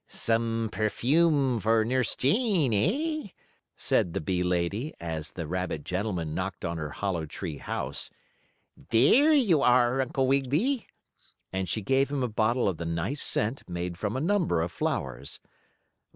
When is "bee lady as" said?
4.19-5.33